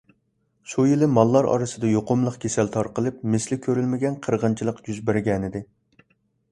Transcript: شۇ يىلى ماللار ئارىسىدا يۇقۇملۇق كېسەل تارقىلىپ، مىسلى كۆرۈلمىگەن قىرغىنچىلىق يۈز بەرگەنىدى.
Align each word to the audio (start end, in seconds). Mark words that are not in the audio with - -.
شۇ 0.71 0.85
يىلى 0.91 1.09
ماللار 1.17 1.49
ئارىسىدا 1.51 1.91
يۇقۇملۇق 1.91 2.39
كېسەل 2.47 2.73
تارقىلىپ، 2.77 3.21
مىسلى 3.35 3.59
كۆرۈلمىگەن 3.67 4.19
قىرغىنچىلىق 4.27 4.83
يۈز 4.91 5.05
بەرگەنىدى. 5.11 5.65